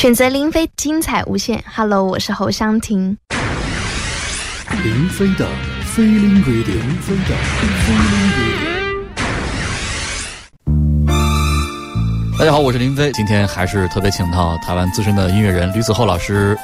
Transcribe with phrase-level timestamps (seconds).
[0.00, 1.62] 选择林飞，精彩无限。
[1.76, 3.18] Hello，我是侯湘婷。
[4.82, 5.46] 林飞的
[5.94, 8.48] 飞林 radio，林飞的飞林 radio。
[12.38, 16.56] 大家好，我是林飞，今天还是特别请到台湾资深的音乐人吕子厚老师。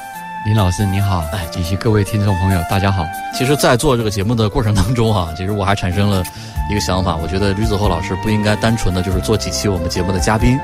[0.45, 3.05] 林老师你好，哎，以及各位听众朋友，大家好。
[3.37, 6.23] 其实，在做这个节目的过程当中啊， 其实我还产生了
[6.71, 10.57] 一个想法，我觉得吕子厚老师不应该单纯的就是做几期我们节目的嘉宾，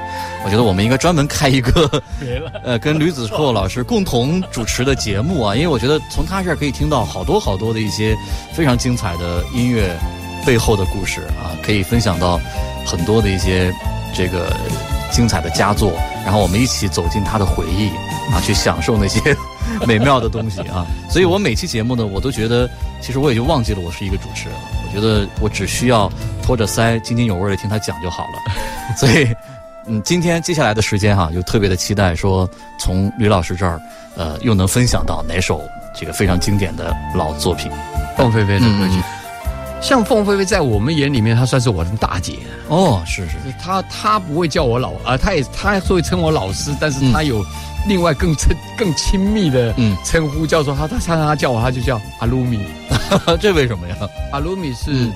[0.46, 2.02] 我觉得我们应该专门开一个，
[2.64, 8.16] 呃，跟吕子厚老师共同主持的节目啊，因为我觉得从他这儿可以听到好多好多的一些
[8.54, 9.94] 非常精彩的音乐
[10.46, 12.40] 背后的故事啊，可以分享到
[12.86, 13.74] 很多的一些
[14.16, 14.56] 这个
[15.12, 15.92] 精彩的佳作，
[16.24, 17.90] 然后我们一起走进他的回忆
[18.34, 19.20] 啊，去享受那些。
[19.88, 22.70] 美妙的东西啊，所以我每期节目呢，我都觉得，
[23.02, 24.64] 其实我也就忘记了我是一个主持人了。
[24.86, 26.12] 我觉得我只需要
[26.44, 28.54] 托着腮津津有味的听他讲就好了。
[28.96, 29.28] 所以，
[29.88, 32.50] 嗯，今天接下来的时间哈，就特别的期待说，
[32.80, 33.82] 从吕老师这儿，
[34.16, 35.62] 呃，又能分享到哪首
[36.00, 37.72] 这个非常经典的老作品，
[38.16, 39.02] 凤飞飞的歌曲。
[39.84, 42.40] 像凤飞飞在我们眼里面，她算是我的大姐
[42.70, 47.46] 哦，是是，她她不会叫我老啊，她也她会称我老师，但是她有。
[47.86, 49.76] 另外更称更亲密的
[50.06, 52.58] 称呼叫做他，他常常叫我，她就叫阿鲁米，
[53.42, 53.96] 这为什么呀？
[54.32, 55.10] 阿鲁米是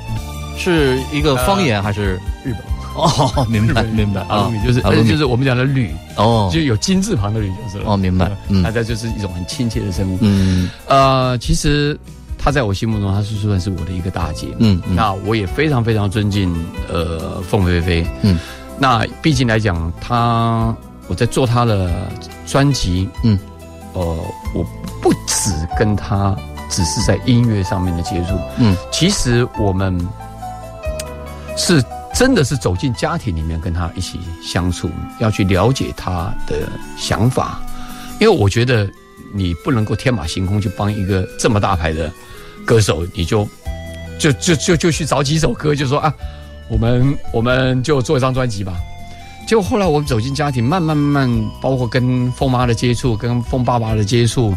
[0.57, 2.57] 是一个方言还是日本？
[2.93, 4.21] 哦，明白明白。
[4.27, 7.93] 阿鲁米就是就是我们讲的吕哦，就有金字旁的吕就是了。
[7.93, 8.29] 哦，明白。
[8.49, 10.17] 嗯，那这就是一种很亲切的称呼。
[10.19, 11.97] 嗯，呃，其实
[12.37, 14.47] 他在我心目中，他是算是我的一个大姐。
[14.59, 16.53] 嗯，那我也非常非常尊敬
[16.87, 18.07] 呃凤飞飞。
[18.21, 18.37] 嗯，
[18.79, 20.75] 那毕竟来讲他。
[21.09, 22.11] 我在做他的
[22.45, 23.39] 专辑，嗯，
[23.93, 24.01] 呃，
[24.53, 24.61] 我
[25.01, 26.35] 不止跟他
[26.69, 29.97] 只是在音乐上面的接触，嗯，其实我们
[31.55, 31.81] 是
[32.13, 37.61] 真的是走进家庭里面跟他一起相处，要去了解他的想法，
[38.19, 38.85] 因为我觉得
[39.33, 42.11] 你不能够天马行空去帮一个这么大牌的
[42.67, 43.47] 歌手，你就
[44.19, 46.13] 就就就就去找几首歌，就说啊，
[46.67, 48.77] 我们我们就做一张专辑吧。
[49.47, 54.53] 结果后来我们走进家庭，慢慢慢慢，包括跟凤妈的接触，跟凤爸爸的接触，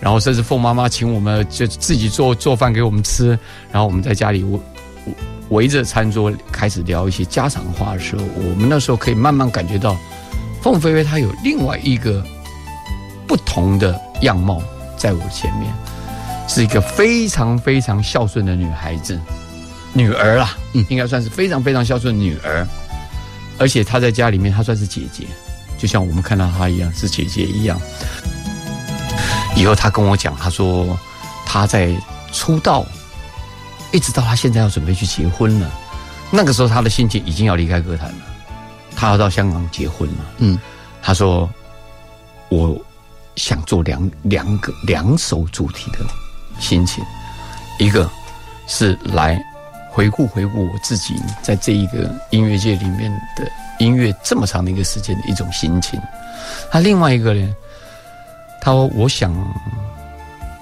[0.00, 3.30] 然后甚至凤妈妈请我们就自己做做饭给我们吃，
[3.72, 4.60] 然后我们在家里围
[5.48, 9.96] 围着餐桌开始聊一些家常话的时候，我们那时候可以慢慢感觉到，
[10.62, 12.24] 凤飞飞她有另外一个
[13.26, 14.62] 不同的样貌
[14.96, 15.72] 在我前面，
[16.48, 19.20] 是一个非常非常孝顺的女孩子，
[19.92, 20.56] 女儿啊，
[20.88, 22.66] 应该算是非常非常孝顺的女儿。
[23.58, 25.26] 而且她在家里面，她算是姐姐，
[25.76, 27.78] 就像我们看到她一样，是姐姐一样。
[29.54, 30.98] 以后她跟我讲，她说
[31.44, 31.94] 她在
[32.32, 32.86] 出道，
[33.92, 35.70] 一直到她现在要准备去结婚了。
[36.30, 38.18] 那个时候她的心情已经要离开歌坛了，
[38.96, 40.24] 她要到香港结婚了。
[40.38, 40.58] 嗯，
[41.02, 41.48] 她说
[42.48, 42.80] 我
[43.36, 45.98] 想做两两个两首主题的
[46.58, 47.04] 心情，
[47.78, 48.10] 一个
[48.66, 49.42] 是来。
[49.90, 56.00] 回顾回顾我自己在这一个音乐界里面的音乐这么长的一个时间的一种心情。
[56.70, 57.52] 他另外一个呢，
[58.60, 59.34] 他说我想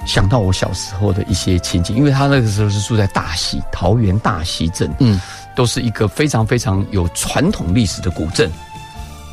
[0.07, 5.21] 想到我小时候的一些情景，因为他那个时候是住在大溪桃园大溪镇，嗯，
[5.55, 8.51] 都是一个非常非常有传统历史的古镇。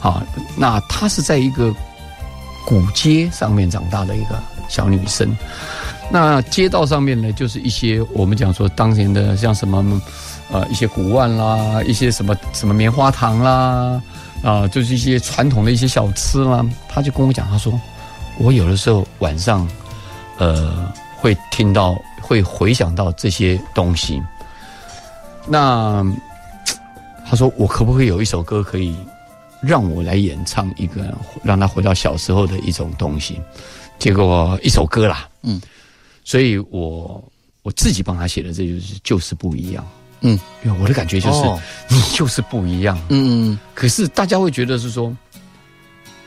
[0.01, 0.21] 好，
[0.57, 1.73] 那他是在一个
[2.65, 4.37] 古街上面长大的一个
[4.67, 5.33] 小女生。
[6.13, 9.99] 那街道上面呢，就是一些我们讲说当年的像什么，
[10.51, 13.99] 呃，一些古玩啦，一些什么什么棉花糖啦，
[14.43, 16.63] 啊，就是一些传统的一些小吃啦。
[16.87, 17.73] 他就跟我讲，他说，
[18.37, 19.67] 我有的时候晚上，
[20.37, 20.87] 呃，
[21.17, 24.21] 会听到，会回想到这些东西。
[25.47, 26.05] 那
[27.27, 28.95] 他说，我可不可以有一首歌可以
[29.63, 33.41] 让我来演唱一个，让他回到小时候的一种东西？
[33.97, 35.59] 结果一首歌啦，嗯。
[36.23, 37.23] 所以我
[37.61, 39.85] 我自己帮他写的，这就是就是不一样。
[40.21, 41.43] 嗯，因为我的感觉就是
[41.93, 42.97] 你就是不一样。
[43.09, 43.59] 嗯嗯。
[43.73, 45.15] 可是大家会觉得是说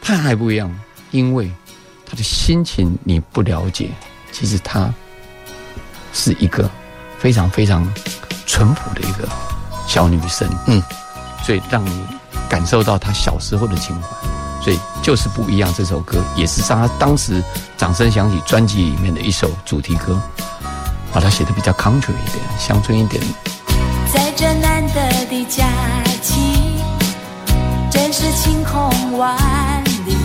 [0.02, 0.70] 他还不一样，
[1.12, 1.50] 因为
[2.04, 3.88] 他的心情你不了解。
[4.32, 4.92] 其实他
[6.12, 6.70] 是一个
[7.18, 7.90] 非常非常
[8.46, 9.26] 淳朴的一个
[9.88, 10.46] 小女生。
[10.66, 10.82] 嗯，
[11.42, 12.04] 所以让你
[12.50, 14.35] 感受到她小时候的情怀。
[14.66, 15.72] 所以就是不一样。
[15.76, 17.40] 这首歌也是他当时
[17.76, 20.20] 掌声响起专辑里面的一首主题歌，
[21.12, 23.22] 把它写的比较 country 一点，乡村一点。
[24.12, 25.64] 在这难得的假
[26.20, 26.80] 期，
[27.92, 29.36] 真是晴空万
[30.04, 30.16] 里，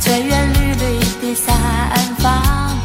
[0.00, 1.56] 翠园绿绿的三
[2.18, 2.76] 方，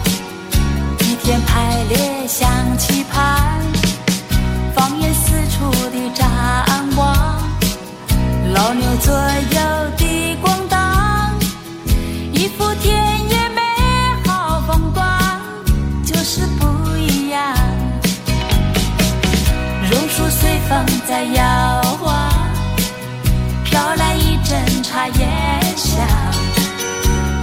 [0.99, 3.59] 一天排列像棋盘，
[4.75, 6.29] 放眼四处的张
[6.97, 7.41] 望，
[8.53, 9.11] 老牛左
[20.73, 22.31] 风在摇晃，
[23.63, 25.27] 飘来一阵茶叶
[25.75, 25.95] 香，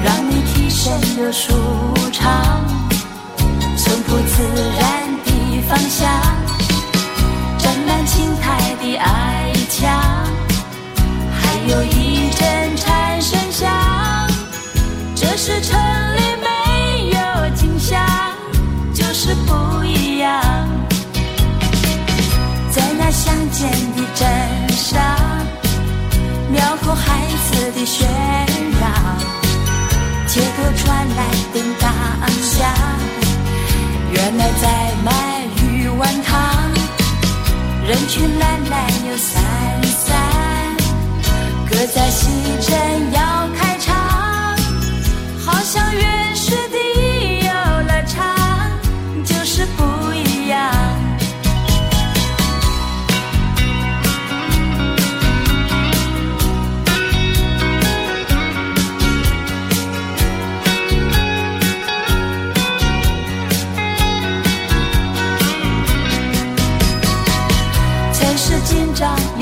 [0.03, 1.55] 让你提神又舒
[2.11, 2.65] 畅，
[3.79, 4.43] 淳朴自
[4.81, 4.83] 然
[5.25, 6.11] 的芳香，
[7.57, 9.50] 沾满青苔的爱。
[27.81, 28.05] 的喧
[28.79, 29.17] 嚷，
[30.27, 31.91] 街头传来叮当
[32.43, 32.69] 响，
[34.13, 35.09] 原来在卖
[35.65, 36.71] 鱼丸汤，
[37.89, 39.43] 人群懒懒又散
[39.83, 40.19] 散，
[41.71, 42.29] 各在西
[42.61, 43.97] 镇要开场，
[45.47, 46.30] 好像月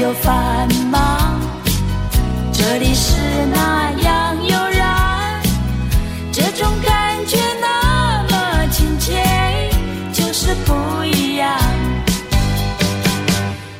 [0.09, 1.39] 又繁忙，
[2.51, 3.13] 这里是
[3.53, 5.39] 那样悠然，
[6.33, 9.71] 这种感觉那么亲切，
[10.11, 11.55] 就是不一样。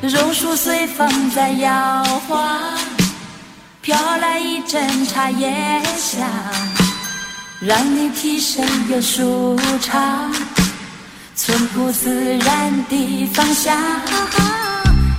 [0.03, 2.61] 榕树随风在摇晃，
[3.81, 6.29] 飘来一阵茶叶香，
[7.59, 10.31] 让你提神又舒畅，
[11.35, 13.75] 淳朴自然的芳香。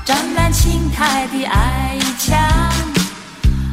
[0.10, 2.36] 沾满青苔的矮墙，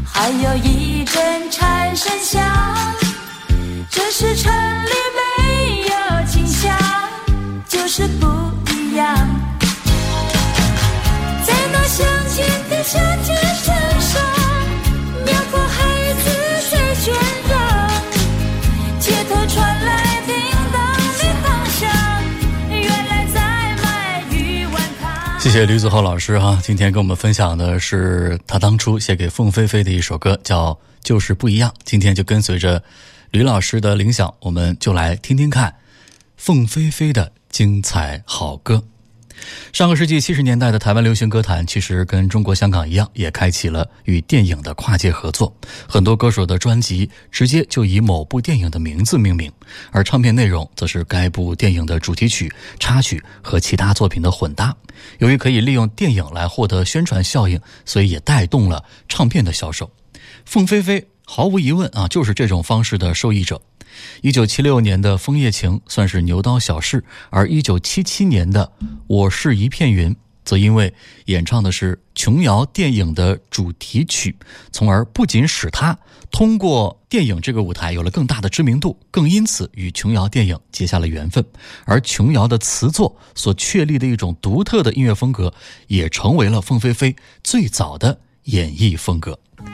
[0.05, 2.45] 还有一阵蝉声响。
[3.91, 6.77] 这是城里没有景象，
[7.67, 8.27] 就是不
[8.71, 9.17] 一样。
[11.47, 13.46] 在那乡间的夏天
[25.57, 31.71] 谢谢吕子浩老师哈，今天跟我们分享的是他当初写给凤飞飞的一首歌，叫《就是不一样》。
[31.83, 32.83] 今天就跟随着
[33.31, 35.77] 吕老师的铃响，我们就来听听看
[36.37, 38.85] 凤飞飞的精彩好歌。
[39.73, 45.55] 上个世纪七十年代的台湾流行歌坛，其实跟中国香港一样，也开启了与电影的跨界合作。
[45.89, 49.53] 很多歌手的专辑直接就以某部电影的名字命名，
[49.91, 54.75] 而唱片内容则是该部电影的主题曲、插曲和其他作品的混搭。
[55.19, 59.91] 由于可以利用电影来获得宣传效应，所以也带动了唱片的销售。
[60.45, 63.61] 凤飞飞毫无疑问啊，就是这种方式的受益者。
[64.23, 68.73] 一九七六年的《枫叶情》算是牛刀小试，而一九七七年的
[69.07, 70.13] 《我是一片云》
[70.45, 70.95] 则因为
[71.25, 74.37] 演唱的是琼瑶电影的主题曲，
[74.71, 75.99] 从而不仅使他
[76.31, 81.45] 通过电影这个舞台有了更大的知名度，更因此与琼瑶电影结下了缘分。
[81.85, 85.53] 而琼瑶的词作所确立的一种独特的音乐风格，
[85.89, 89.39] 也成为了凤飞飞最早的演绎风格。《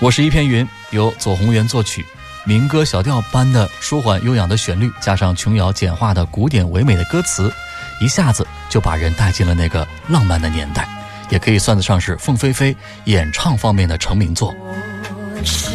[0.00, 2.04] 我是一片云》由左宏元作曲。
[2.44, 7.52] 民歌小调般的舒缓悠扬的旋律，加上琼瑶简化的古典唯美的歌词，
[8.00, 10.88] 一下子就把人带进了那个浪漫的年代，
[11.30, 14.52] 也可以算得上是凤飞飞演唱方面的成名作。
[14.58, 15.70] 我是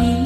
[0.00, 0.19] 一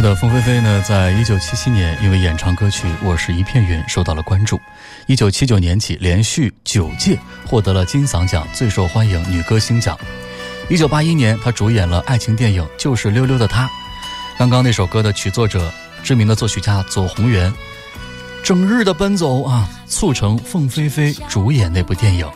[0.00, 4.58] 是的，凤飞飞呢，在一九七七年因为演唱歌曲《我是一片云》受到了关注。
[5.04, 9.98] 一九七九年起，连续九届获得了金嗓奖最受欢迎女歌星奖。
[10.70, 13.66] 一九八一年，她主演了爱情电影《就是溜溜的她》。
[14.38, 15.70] 刚刚那首歌的曲作者，
[16.02, 17.52] 知名的作曲家左宏元，
[18.42, 22.26] 整日的奔走啊，促成凤飞飞主演那部电影，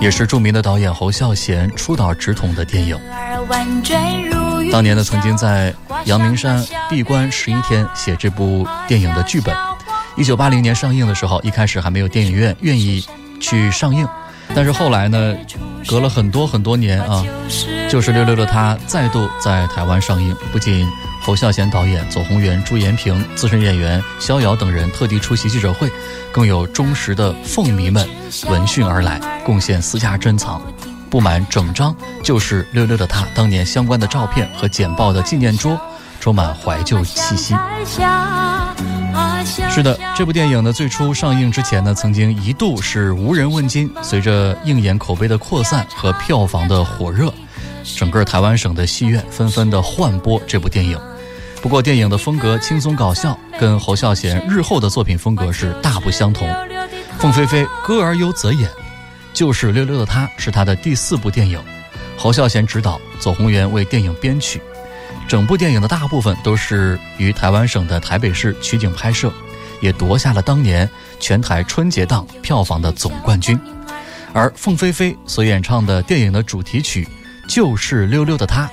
[0.00, 2.98] 也是著名的导演侯孝贤出道直筒的电影。
[4.70, 5.74] 当年呢，曾经在
[6.04, 9.54] 阳明山闭关十一天写这部电影的剧本。
[10.16, 13.04] 一九八零年上映的时候，一开始还没有电影院愿意
[13.40, 14.06] 去上映，
[14.54, 15.34] 但是后来呢，
[15.86, 17.24] 隔了很多很多年啊，
[17.88, 20.36] 就是六六的他再度在台湾上映。
[20.52, 20.86] 不仅
[21.22, 25.90] 侯孝贤导演、左宏元、朱延平、资深演员逍遥等人特地出席记者会，
[26.32, 28.06] 更有忠实的凤迷们
[28.46, 30.60] 闻讯而来，贡献私家珍藏。
[31.10, 35.78] 布满整张就是溜溜的他当年相关的照片和简报的纪念桌，
[36.20, 37.54] 充满怀旧气息。
[39.68, 43.90] 是的，这部电影呢，最初上映之前呢，曾经一度是无人问津。
[44.02, 47.32] 随着映演口碑的扩散和票房的火热，
[47.82, 50.96] 整个台湾省的戏院纷纷的换播这部电影。
[51.60, 56.48] 不过，电影的风格轻松搞笑，跟侯孝贤日后的作品风格是大不相同。
[57.18, 58.70] 凤飞飞歌而优则演。
[59.32, 61.58] 就是溜溜的他，是他的第四部电影，
[62.16, 64.60] 侯孝贤执导，左宏元为电影编曲，
[65.28, 69.32] 整部电影的大部分都是于台湾省的台北市取景拍摄，
[69.80, 73.58] 也夺下了当年全台春节档票房的总冠军。
[74.32, 77.08] 而凤飞飞所演唱的电影的主题曲
[77.52, 78.64] 《就是溜溜的他》，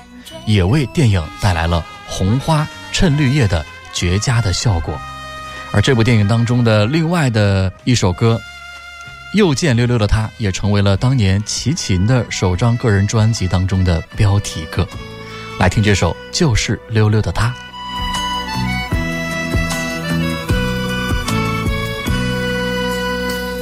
[0.46, 4.98] 也为电影带来了红花衬绿叶的绝佳的效果。
[5.72, 8.40] 而这部电影当中的另外的一首歌。
[9.34, 14.88] 又见溜溜的他，也成为了当年齐秦的首张个人专辑当中的标题歌。
[15.60, 17.48] 来听这首《就是溜溜的他》。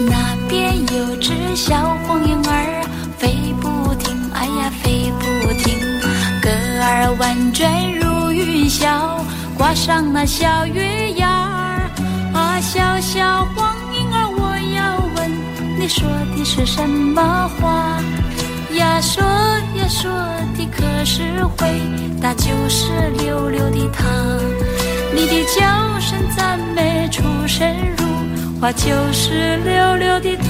[0.08, 2.84] 那边有只小黄莺儿
[3.18, 5.74] 飞不停，哎呀飞不停，
[6.40, 9.20] 歌儿婉转如云霄，
[9.56, 11.90] 挂上那小月牙儿
[12.32, 13.85] 啊，小小黄。
[15.86, 18.02] 你说的是什么话
[18.72, 19.00] 呀？
[19.00, 20.10] 说呀说
[20.58, 21.22] 的可是
[21.56, 21.80] 回
[22.20, 22.90] 答就是
[23.20, 24.04] 溜溜的他。
[25.14, 28.04] 你的叫声赞美出神入
[28.60, 30.44] 化，就是溜溜的他。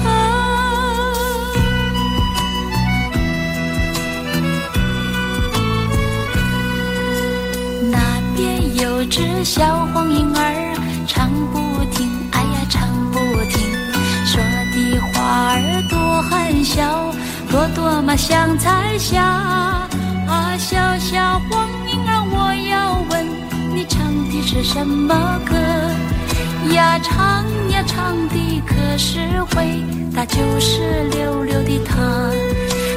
[7.91, 7.99] 那
[8.35, 11.61] 边有只小黄莺儿唱不
[15.37, 17.13] 的花儿多含笑，
[17.51, 19.23] 朵朵嘛像彩霞。
[20.27, 23.27] 啊，小小黄莺儿，我要问
[23.75, 24.01] 你唱
[24.31, 25.15] 的是什么
[25.45, 25.55] 歌
[26.73, 26.99] 呀？
[27.01, 32.31] 唱呀唱的可是回答就是溜溜的他。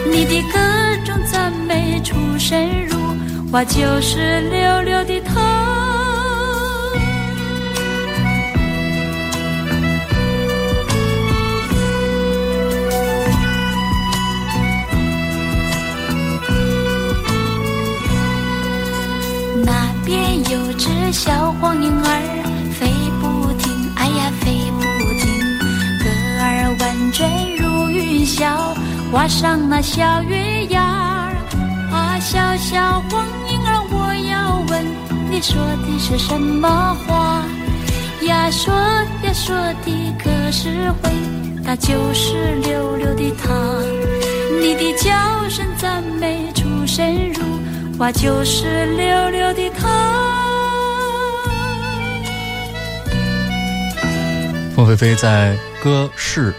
[0.10, 0.58] 你的歌
[1.06, 2.98] 中赞美出神入
[3.52, 5.20] 化，就是溜溜的
[20.52, 20.60] 有。
[20.80, 22.08] 只小黄莺儿
[22.72, 22.88] 飞
[23.20, 24.80] 不停，哎呀飞不
[25.20, 25.28] 停，
[26.00, 26.06] 歌
[26.42, 28.74] 儿婉转如云霄，
[29.12, 31.36] 挂上那小月牙儿。
[31.92, 34.86] 啊，小小黄莺儿，我要问
[35.30, 37.44] 你说的是什么话
[38.22, 38.50] 呀？
[38.50, 41.12] 说呀说的可是回
[41.66, 43.54] 答就是溜溜的他。
[44.62, 45.10] 你的叫
[45.50, 47.59] 声赞美出神入
[48.00, 49.90] 化，就是溜溜的他。
[54.74, 56.54] 凤飞飞在歌、视、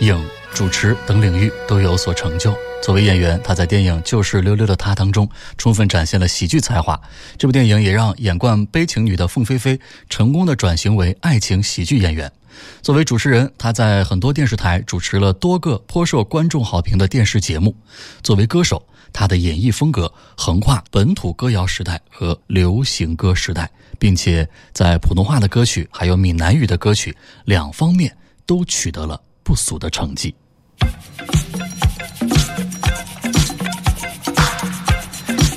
[0.00, 2.56] 影、主持等领域都有所成就。
[2.82, 5.28] 作为演员，她在电影《就是溜溜的她》当中
[5.58, 6.98] 充分展现了喜剧才华。
[7.36, 9.78] 这部电影也让演惯悲情女的凤飞飞
[10.08, 12.32] 成功的转型为爱情喜剧演员。
[12.80, 17.76] 作为主持人，她在很多电视台主持了多个颇受观众好评的电视节目。
[18.22, 23.70] 作为歌手，他的演绎风格横跨本土歌谣时代和流行歌时代。
[23.98, 27.12] 并且在普通话的歌曲还有闽南语的歌曲
[27.44, 30.32] 两方面都取得了不俗的成绩。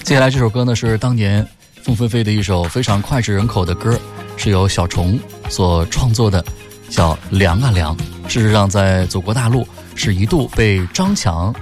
[0.04, 1.48] 接下来这首歌呢是当年
[1.84, 4.00] 凤飞飞的一首非常脍炙人口的歌，
[4.38, 6.44] 是由小虫所创作的，
[6.90, 7.96] 叫《凉啊凉》。
[8.28, 11.54] 事实上，在祖国大陆是一度被张强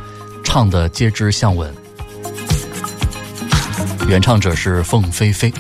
[0.50, 1.72] 唱的《皆知相吻》，
[4.08, 5.52] 原唱者是凤飞飞。
[5.52, 5.60] 开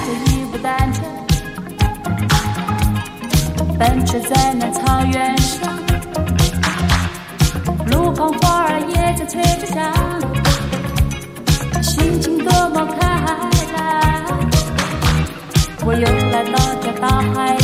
[0.00, 1.02] 着一部单车，
[3.78, 5.68] 奔驰在那草原上，
[7.88, 9.92] 路旁花儿也在吹着香，
[11.82, 14.40] 心情多么开朗。
[15.84, 17.58] 我又来到这大海。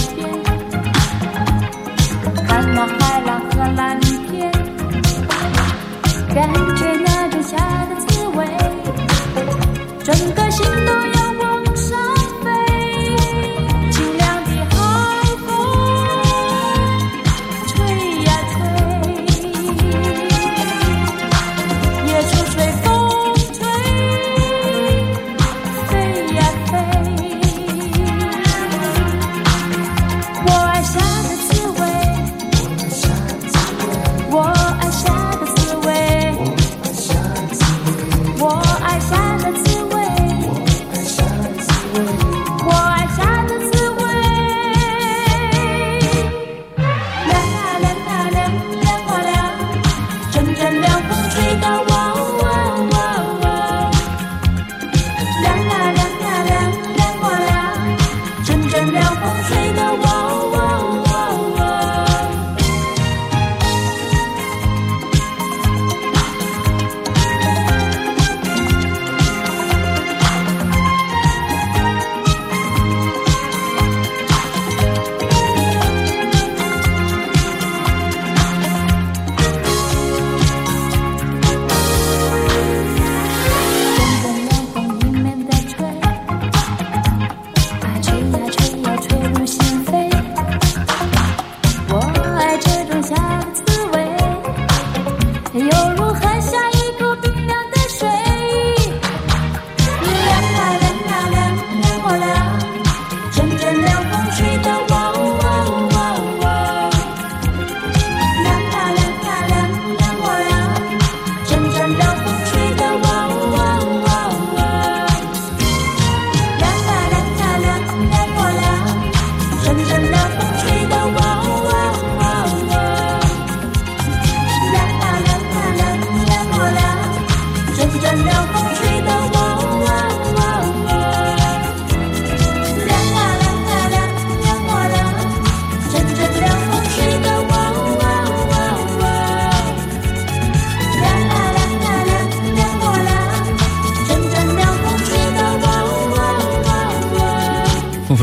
[3.76, 4.52] 蓝天，
[6.32, 7.13] 感觉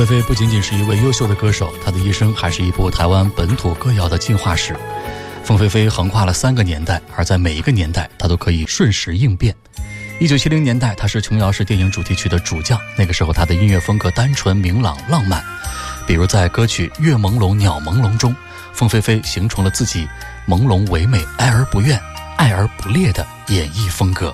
[0.05, 4.75] 飞飞不仅仅是一位优秀的歌手，她的一生还是一部台湾本土歌谣的进化史。
[5.43, 9.55] 凤飞飞横跨了三个年代，而在每一个年代，她都可以瞬时应变。
[10.19, 15.43] 一九七零年代，她是琼瑶式电影主题曲的主将，那个时候她的音乐风格单纯明朗浪漫。
[16.07, 18.35] 比如在歌曲《月朦胧鸟朦胧》中，
[18.73, 20.07] 凤飞飞形成了自己
[20.47, 21.99] 朦胧唯美、爱而不怨、
[22.37, 24.33] 爱而不烈的演绎风格。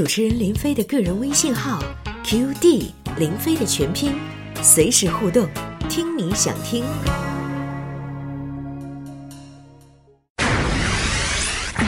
[0.00, 1.78] 主持人林飞的个人微信号
[2.24, 4.18] QD 林飞的全拼，
[4.62, 5.46] 随时互动，
[5.90, 6.82] 听你想听。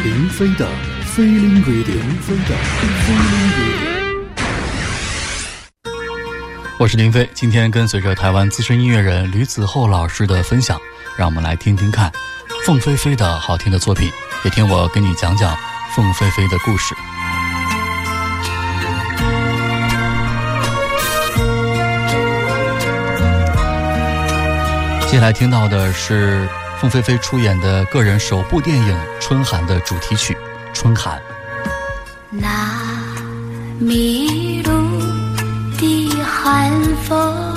[0.04, 0.68] 林飞的
[1.06, 3.80] 飞林 radio，林飞的飞林 radio。
[6.78, 10.78] 我是林飞，今天跟随着台湾资深音乐人吕子厚老师的分享，
[11.16, 12.12] 让我们来听听看
[12.66, 14.12] 凤飞飞的好听的作品，
[14.44, 15.56] 也听我跟你讲讲
[15.96, 16.94] 凤飞飞的故事。
[25.12, 26.48] 接下来听到的是
[26.80, 30.32] 凤飞飞出演的个人首部电影《春寒》的主题曲
[30.72, 31.18] 《春寒》。
[32.30, 32.48] 那
[33.78, 34.72] 迷路
[35.76, 36.72] 的寒
[37.04, 37.51] 风，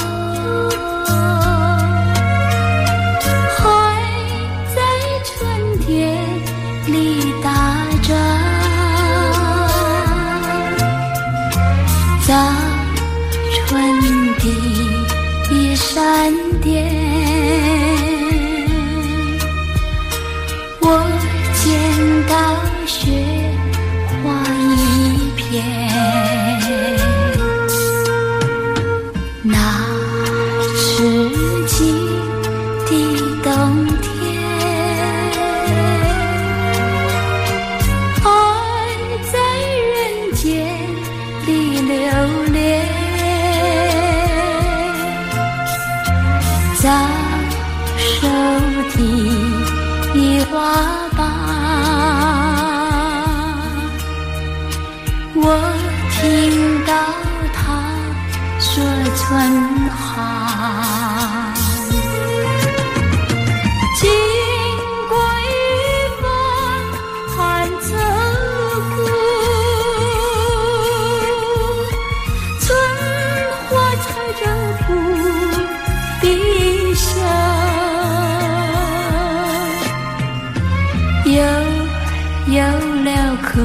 [83.55, 83.61] 刻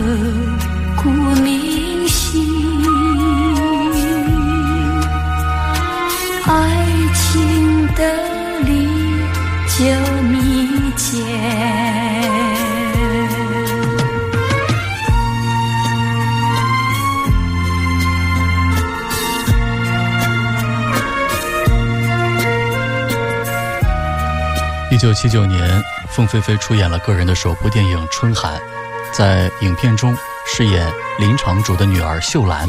[1.03, 1.11] 骨
[1.43, 2.47] 铭心。
[6.47, 8.05] 爱情的
[8.61, 8.87] 理
[9.67, 9.83] 就
[10.29, 11.19] 密切
[24.93, 28.55] 一九七九年，凤飞飞出演了个人的首部电影《春寒》，
[29.21, 32.67] 在影片中饰演林场主的女儿秀兰。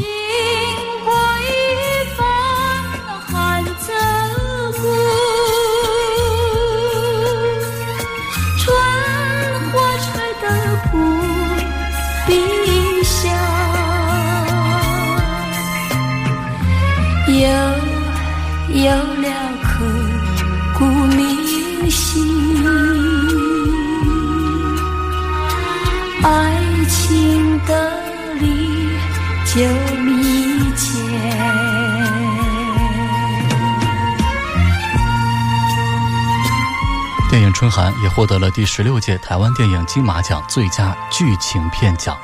[37.62, 42.18] 春寒》也获得了第十六届台湾电影金马奖最佳剧情片奖。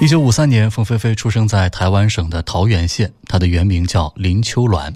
[0.00, 4.92] 一九五三年，凤飞飞出生在台湾省的桃源县，她的原名叫林秋鸾。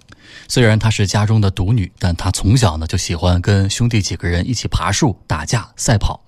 [0.49, 6.21] 虽然她是家中的独女，但她从小呢就喜欢跟兄弟几个人一起爬树、打架、赛跑。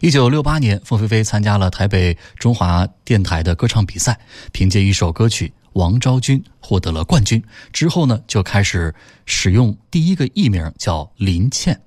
[0.00, 4.18] 一九六八年，凤飞飞参加了台北中华电台的歌唱比赛，
[4.52, 7.42] 凭借一首歌曲《王昭君》获得了冠军。
[7.72, 11.80] 之后呢，就开始使用第一个艺名叫林倩。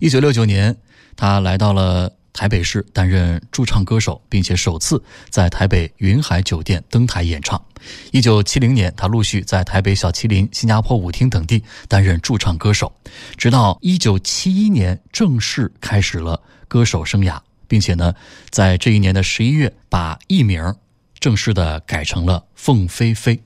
[0.00, 0.76] 一九六九年，
[1.16, 7.62] 他来到了台北市担任驻唱歌手，并且首次在台北云海酒店登台演唱。
[8.12, 12.92] 一九七零年，他陆续在台北小麒麟、新加坡舞厅等地担任驻唱歌手，
[13.36, 16.40] 直到一九七一年正式开始了。
[16.68, 18.14] 歌手生涯，并且呢，
[18.50, 20.74] 在这一年的十一月，把艺名
[21.20, 23.40] 正式的改成了凤飞飞。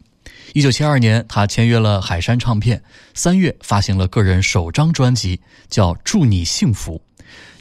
[0.54, 2.82] 一九七二年，他签约了海山唱片，
[3.14, 7.00] 三月发行了个人首张专辑，叫《祝你幸福》。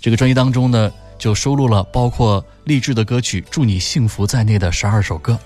[0.02, 5.40] 这个专辑当中呢，就收录了包括励志的歌曲《祝你幸福》在内的十二首歌。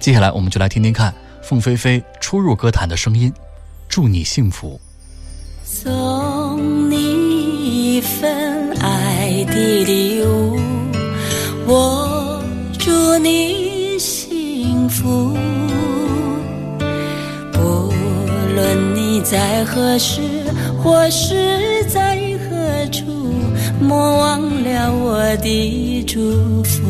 [0.00, 3.30] 接下来，我们就来听听看凤飞飞初入歌坛的声音，
[3.88, 4.80] 《祝你幸福》。
[5.64, 10.58] 送你一份爱的礼物，
[11.66, 12.42] 我
[12.76, 13.69] 祝你
[14.90, 15.36] 福。
[17.52, 17.92] 不
[18.54, 20.20] 论你在何时
[20.82, 23.04] 或是在何处，
[23.80, 26.82] 莫忘了我的祝福。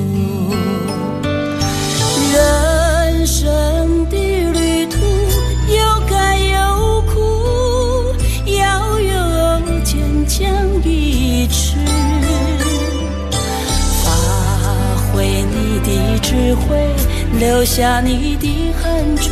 [17.40, 19.31] 留下你的汗珠，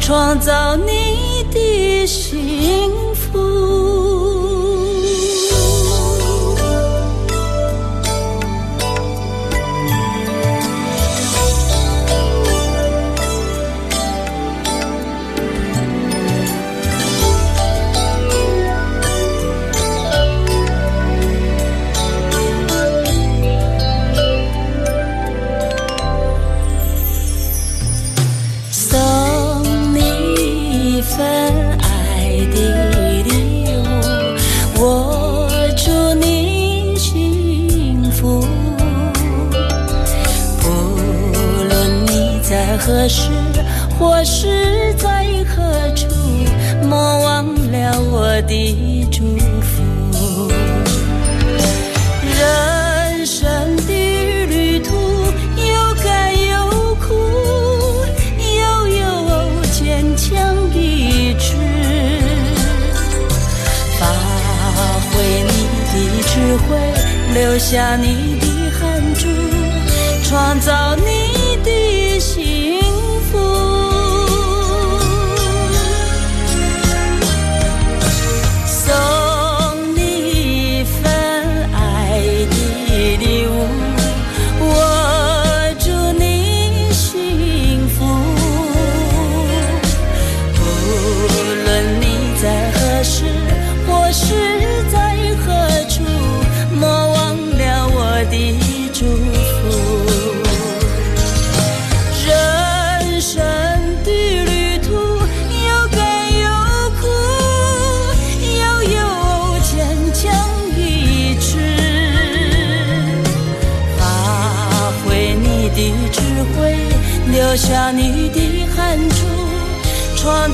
[0.00, 3.83] 创造你的幸福。
[42.86, 43.30] 何时
[43.98, 46.06] 或是在何处，
[46.86, 49.24] 莫忘了我的祝
[49.62, 50.52] 福。
[52.38, 54.92] 人生的旅途
[55.56, 57.14] 有甘有苦，
[58.60, 61.54] 要有坚强意志，
[63.98, 64.06] 发
[65.08, 65.52] 挥你
[65.88, 65.94] 的
[66.28, 66.32] 智
[66.68, 66.76] 慧，
[67.32, 68.46] 留下你的
[68.78, 68.82] 汗
[69.14, 69.26] 珠，
[70.28, 71.02] 创造你
[72.34, 72.83] 情。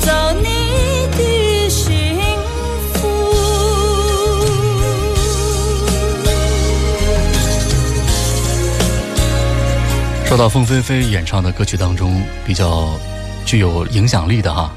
[0.01, 0.45] 造你
[1.13, 2.19] 的幸
[2.95, 3.09] 福。
[10.27, 12.99] 说到凤飞飞演唱的歌曲当中比较
[13.45, 14.71] 具有影响力的哈，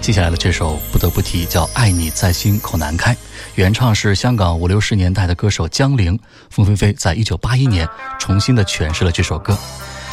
[0.00, 3.14] 接下来的这首不得不提，叫《爱你在心口难开》，
[3.54, 6.18] 原唱是香港五六十年代的歌手江玲，
[6.50, 9.56] 凤飞飞在一九八一年重新的诠释了这首歌。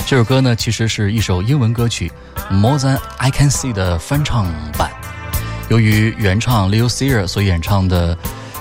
[0.05, 2.11] 这首歌呢，其实是一首英文歌曲
[2.53, 4.45] 《More Than I Can See》的翻唱
[4.77, 4.91] 版。
[5.69, 8.15] 由于原唱 Leo Sayer 所演唱的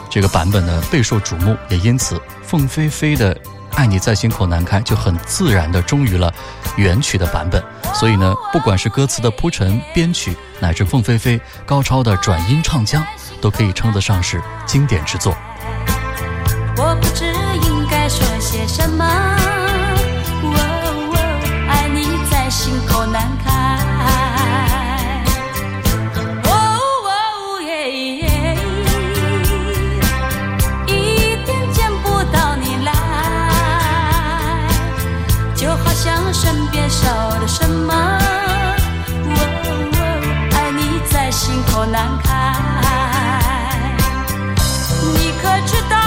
[0.09, 3.35] 这个版本呢备受瞩目，也因此凤飞飞的
[3.75, 6.33] 《爱你在心口难开》就很自然的忠于了
[6.77, 7.63] 原曲的版本。
[7.93, 13.05] 所以呢，不管是歌词的铺陈、编曲，乃至凤飞飞高超的转音唱腔，
[13.41, 15.37] 都可以称得上是经典之作。
[16.79, 17.27] 我不知
[17.67, 19.42] 应该说些什么。
[41.73, 42.55] 口难开，
[45.15, 46.02] 你可知道？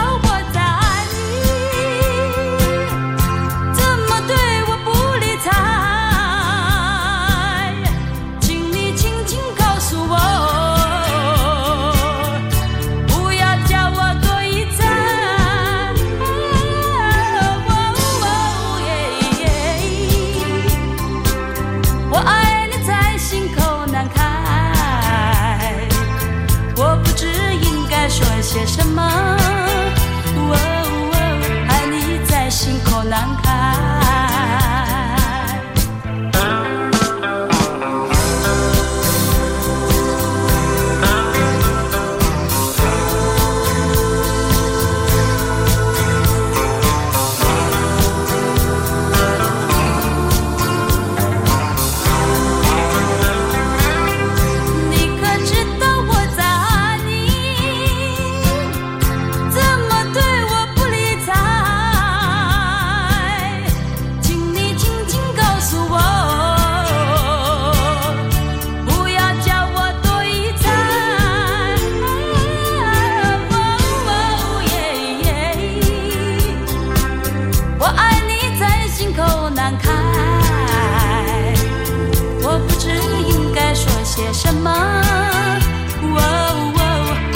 [84.16, 84.72] 些什么？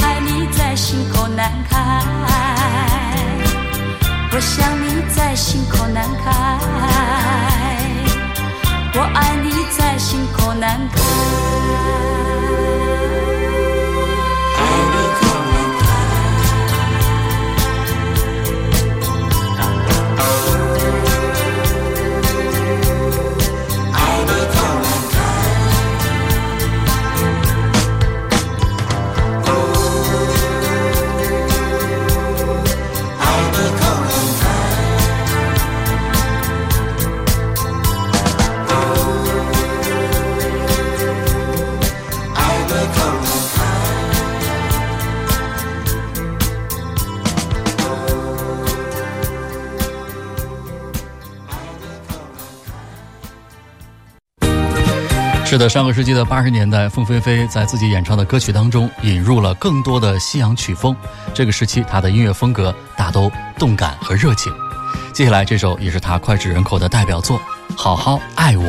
[0.02, 1.78] 爱你在心口难开，
[4.32, 6.58] 我想你在心口难开，
[8.96, 11.49] 我爱你在心口难开。
[55.50, 60.96] 是的，上个世纪的八十年代，凤飞飞在自己演唱的歌曲当中引入了更多的西洋曲风。
[61.34, 64.54] 这个时期，她的音乐风格大都动感和热情。
[65.12, 67.40] 接下来这首也是她脍炙人口的代表作，
[67.76, 68.64] 《好好爱我》。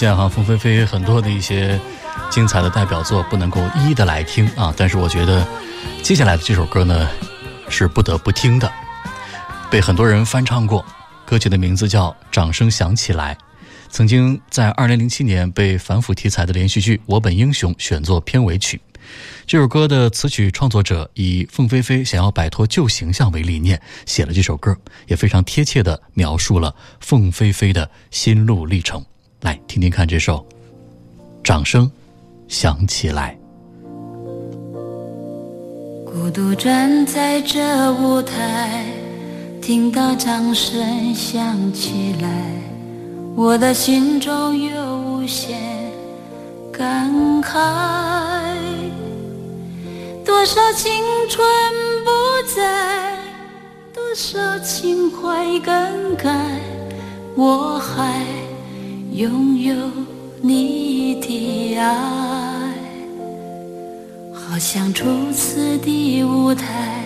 [0.00, 1.78] 现在哈，凤飞飞很多的一些
[2.30, 5.46] 精彩的代表作不能够一一的来听啊，但是我觉得
[6.02, 7.06] 接下来的这首歌呢
[7.68, 8.72] 是不得不听的，
[9.70, 10.82] 被很多人翻唱过，
[11.26, 13.34] 歌曲的名字叫《掌声响起来》，
[13.90, 18.80] 曾经在二零零七年被反腐题材的连续剧《我本英雄》选作片尾曲。
[19.46, 24.74] 这首歌的词曲创作者以凤飞飞想要摆脱旧形象为理念写了这首歌，
[25.08, 29.04] 也非常贴切的描述了凤飞飞的心路历程。
[29.42, 30.44] 来听听看这首，
[31.42, 31.90] 掌声
[32.48, 33.36] 响起来。
[36.04, 38.84] 孤独站在这舞台，
[39.62, 42.28] 听到掌声响起来，
[43.34, 45.58] 我的心中有无限
[46.72, 47.10] 感
[47.42, 47.54] 慨。
[50.24, 50.92] 多少青
[51.28, 51.42] 春
[52.04, 52.10] 不
[52.54, 53.16] 在，
[53.94, 56.60] 多少情怀更改，
[57.36, 58.24] 我还
[59.12, 59.74] 拥有
[60.40, 62.72] 你的爱，
[64.32, 67.04] 好像初次的舞台。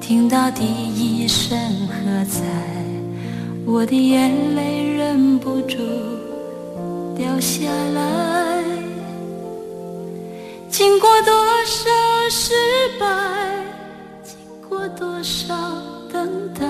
[0.00, 2.42] 听到第一声喝彩，
[3.66, 5.76] 我的眼泪忍不住
[7.16, 8.64] 掉下来。
[10.70, 11.32] 经过多
[11.66, 11.90] 少
[12.30, 12.54] 失
[12.98, 13.06] 败，
[14.24, 14.34] 经
[14.66, 15.54] 过多少
[16.10, 16.66] 等待，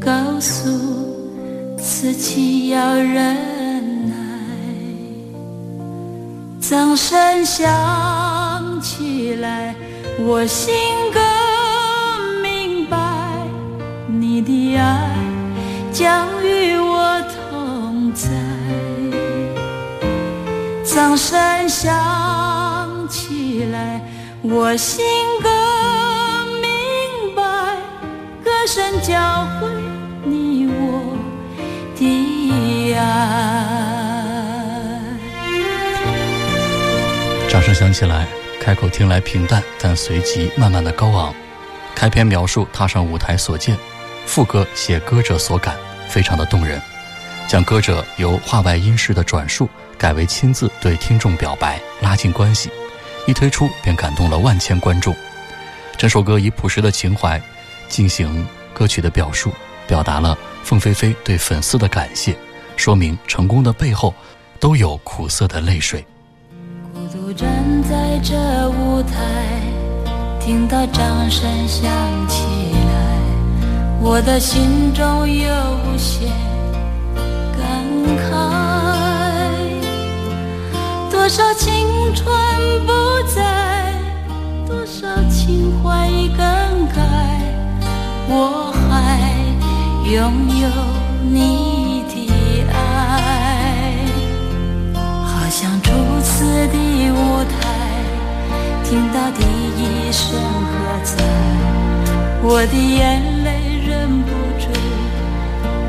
[0.00, 0.70] 告诉
[2.06, 4.14] 自己要忍耐。
[6.60, 9.74] 掌声响起来，
[10.20, 10.72] 我心
[11.12, 11.20] 更
[12.42, 12.96] 明白。
[14.06, 15.16] 你的爱
[15.92, 18.28] 将与我同在，
[20.84, 21.90] 掌声响
[23.08, 24.00] 起来，
[24.42, 25.04] 我心
[25.42, 25.50] 更
[26.60, 27.42] 明白，
[28.44, 29.66] 歌声教会
[37.48, 38.26] 掌声响起来，
[38.60, 41.34] 开口听来平淡，但随即慢慢的高昂。
[41.94, 43.76] 开篇描述踏上舞台所见。
[44.26, 45.76] 副歌写歌者所感，
[46.08, 46.82] 非常的动人，
[47.48, 52.68] 将歌者由话外音式的转述改为亲自对听众表白，拉近关系，
[53.26, 55.14] 一推出便感动了万千观众。
[55.96, 57.40] 整首歌以朴实的情怀
[57.88, 59.52] 进行歌曲的表述，
[59.86, 62.36] 表达了凤飞飞对粉丝的感谢，
[62.76, 64.14] 说明成功的背后
[64.60, 66.06] 都有苦涩的泪水。
[66.92, 67.48] 孤独站
[67.82, 68.36] 在这
[68.70, 69.18] 舞台，
[70.40, 71.90] 听到掌声响
[72.28, 73.18] 起来。
[74.00, 75.48] 我的心中有
[75.84, 76.28] 无限
[77.58, 77.84] 感
[78.30, 78.30] 慨，
[81.10, 82.24] 多少青春
[82.86, 82.92] 不
[83.34, 83.92] 在，
[84.66, 86.36] 多少情怀已更
[86.94, 87.02] 改，
[88.28, 89.18] 我还
[90.08, 90.20] 拥
[90.60, 90.68] 有
[91.28, 91.75] 你
[96.44, 96.76] 的
[97.12, 97.54] 舞台，
[98.84, 100.74] 听到第一声喝
[101.04, 101.22] 彩，
[102.42, 103.64] 我的眼泪。
[103.86, 104.66] 忍不住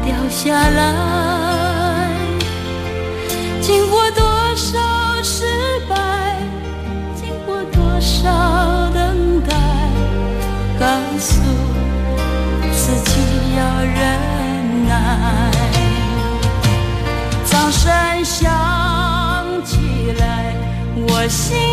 [0.05, 2.11] 掉下来，
[3.59, 4.23] 经过多
[4.55, 4.77] 少
[5.23, 5.45] 失
[5.89, 5.95] 败，
[7.15, 8.29] 经过多少
[8.93, 9.55] 等待，
[10.79, 10.85] 告
[11.17, 11.41] 诉
[12.71, 13.19] 自己
[13.57, 15.46] 要忍耐。
[21.29, 21.66] 心